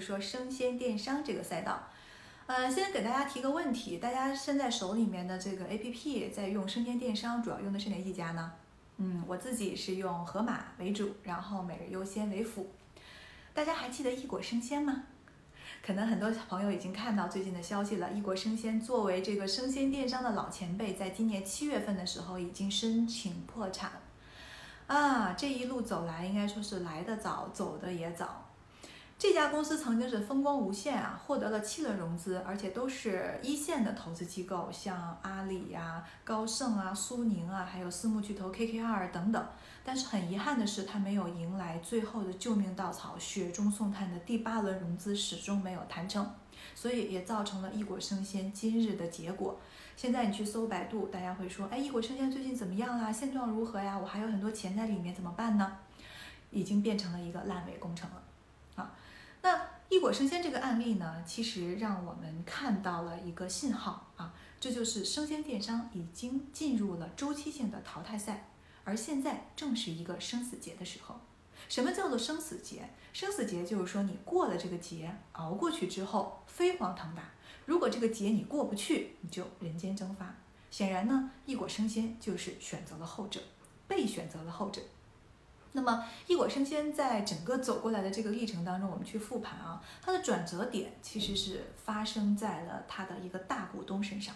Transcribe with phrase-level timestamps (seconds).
[0.00, 1.80] 说生鲜电商这个赛道，
[2.46, 8.52] 呃，先给大家提个问题，大家现在手里面的这个 APP 在用生鲜电商，主要用的是哪几家呢？
[8.96, 12.70] 嗯，我自己是用盒马为主，然后每日优鲜为辅。
[13.54, 15.04] 大家还记得易果生鲜吗？
[15.82, 23.92] 可能很多朋友已经看到最近的消息了，易果生鲜作为这个生鲜电商的老前辈，在今年七月份的时候已经申请破产。
[24.86, 28.49] 啊，这一路走来，应该说是来得早，走得也早。
[29.20, 39.46] 这家公司曾经是风光无限啊，获得了七轮融资，而且都是一线的投资机构，像阿里呀、高盛啊、苏宁啊，还有私募巨头 KKR 等等。
[39.84, 46.26] 但是很遗憾的是，它没有迎来最后的救命稻草，雪中送炭的第八轮融资始终没有谈成，
[46.74, 49.60] 所以也造成了易果生鲜今日的结果。
[49.98, 53.12] 现在你去搜百度，大家会说，哎，易果生鲜最近怎么样啦？
[53.12, 53.98] 现状如何呀？
[53.98, 55.76] 我还有很多钱在里面，怎么办呢？
[56.50, 58.22] 已经变成了一个烂尾工程了。
[59.42, 68.48] 那易果生鲜这个案例呢，其实让我们看到了一个信号啊，这就是生鲜电商已经进入了周期性的淘汰赛，
[68.84, 71.18] 而现在正是一个生死劫的时候。
[71.68, 72.88] 什么叫做生死劫？
[73.12, 77.22] 生死劫就是说你过了这个劫，熬过去之后飞黄腾达；
[77.66, 80.34] 如果这个劫你过不去，你就人间蒸发。
[80.70, 83.40] 显然呢，易果生鲜就是选择了后者，
[83.88, 84.80] 被选择了后者。
[85.72, 94.34] 那么，易果生鲜在整个走过来的这个历程当中，我们去复盘啊，它的转折点其实是发生在了它的一个大股东身上。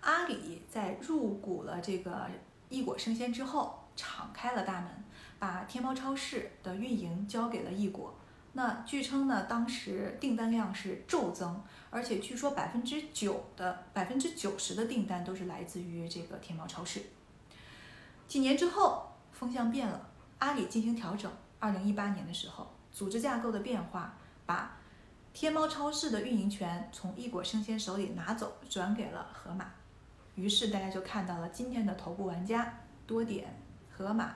[0.00, 2.26] 阿里在入股了这个
[2.68, 4.90] 易果生鲜之后，敞开了大门，
[5.38, 8.14] 把天猫超市的运营交给了易果。
[8.52, 17.00] 那据称呢，当时订单量是骤增，而且据说百分之九的百分之九十的订单都是来自于这个天猫超市。
[18.26, 20.06] 几年之后，风向变了。
[20.38, 24.14] 阿里进行调整，二零一八年的时候，组织架构的变化，
[24.46, 24.76] 把
[25.32, 29.66] 天猫超市的运营权从易果生鲜手里拿走，转给了盒马。
[30.34, 32.72] 于是大家就看到了今天的头部玩家
[33.06, 34.34] 多点、盒马，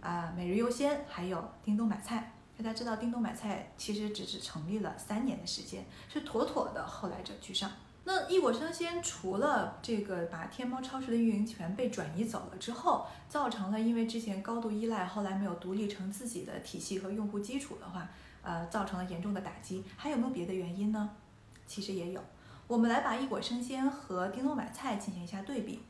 [0.00, 2.32] 啊，每日优鲜，还有叮咚买菜。
[2.56, 7.70] 大家知道，叮咚买菜其实只是成立了三年的时间，是妥妥的后来者居上。
[8.06, 18.06] 那易果生鲜除了这个把天猫超市的运营权被转移走了之后，造成了因为之前高度依赖，后来没有独立成自己的体系和用户基础的话，
[18.42, 19.82] 呃，造成了严重的打击。
[19.96, 21.10] 还有没有别的原因呢？
[21.66, 22.20] 其实也有。
[22.66, 25.80] 我们来把易果生鲜和叮咚买菜进行一下对比。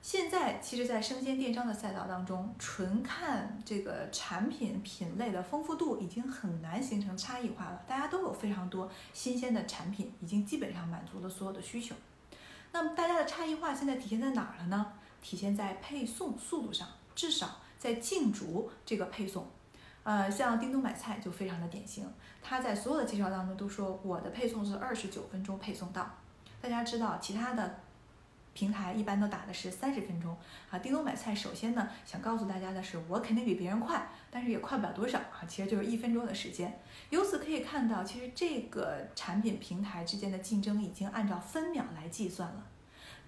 [0.00, 7.82] 现在其实，在生鲜电商的赛道当中，纯看这个产品品类的丰富度，已经很难形成差异化了。
[7.86, 11.94] 大家都有非常多新鲜的产品，已经基本上满足了所有的需求。
[12.72, 14.92] 那么，大家的差异化现在体现在哪儿了呢？
[15.20, 19.46] 体现在配送速度上，至少在竞逐这个配送。
[20.04, 22.10] 呃，像叮咚买菜就非常的典型，
[22.40, 26.08] 它在所有的介绍当中都说我的配送是二十九分钟配送到。
[26.62, 27.80] 大家知道其他的。
[28.58, 30.36] 平台一般都打的是三十分钟
[30.68, 30.76] 啊。
[30.80, 35.46] 叮咚买菜首先呢，想告诉大家的是，我肯定比别人快，但是也快不了多少啊。
[35.46, 36.80] 其实就是一分钟的时间。
[37.10, 42.66] 由此可以看到，其实这个产品平台之间的竞争已经按照分秒来计算了。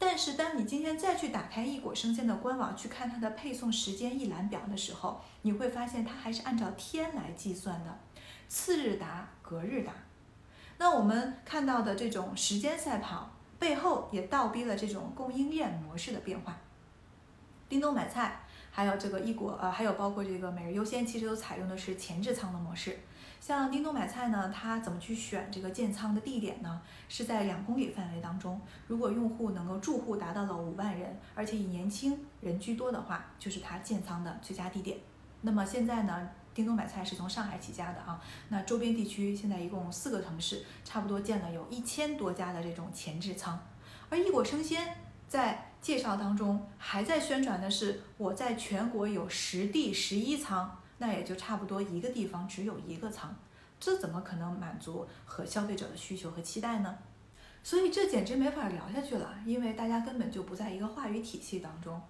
[0.01, 7.97] 但是当你今天再去打开易果生鲜的官网去看它的配送时间一览表的时候，你会发现它还是按照天来计算的，
[8.49, 9.93] 次日达，隔日达。
[10.79, 13.31] 那我们看到的这种时间赛跑。
[13.61, 16.57] 背后也倒逼了这种供应链模式的变化。
[17.69, 18.41] 叮咚买菜，
[18.73, 22.99] 还有这个易果，呃，还有包括这个每日优鲜，其实都采用的是前置仓的模式。
[23.39, 26.83] 像叮咚买菜呢，它怎么去选这个建仓的地点呢？
[27.09, 28.61] 是在两公里范围当中。
[28.89, 34.99] 如果用户能够住户达到了五万人，而且以年轻人居多的话，就是它建仓的最佳地点。
[35.43, 36.31] 那么现在呢？
[36.53, 43.59] 叮咚买菜是从上海起家的啊，那周边地区现在一共四个城市，差不多建了有一千多家的这种前置仓。
[44.09, 44.97] 而易果生鲜
[45.29, 53.35] 在介绍当中还在宣传的是，我在全国有十地十一仓，那也就差不多一个地方只有一个仓，
[53.79, 56.99] 这怎么可能满足和消费者的需求和期待呢？
[57.63, 62.03] 所以这简直没法聊下去了，因为大家根本就不在一个话语体系当中。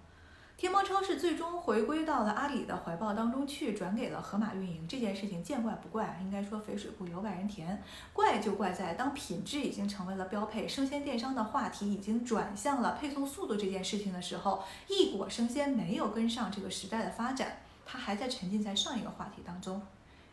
[0.61, 4.87] 天猫超市最终回归到了阿里的怀抱当中去，转给了盒马运营。
[4.87, 7.81] 这件事情见怪不怪，应该说肥水不流外人田。
[8.13, 19.81] 怪就怪在当品质已经成为了标配，生鲜电商的话题已经转向了配送速度这件事情的时候，易果生鲜没有跟上这个时代的发展，它还在沉浸在上一个话题当中，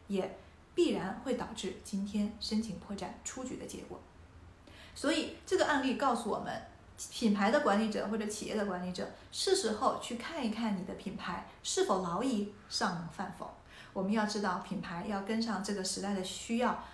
[0.09, 0.37] 也
[0.75, 3.99] 必然会导致今天申请破产出局的结果。
[4.95, 6.61] 所以这个案例告诉我们。
[7.13, 13.49] 品牌的管理者或者企业的管理者，是时候去看一看你的品牌是否劳役，尚能饭否？
[13.93, 16.85] 我们要知道，品牌要跟上这个时代的需要，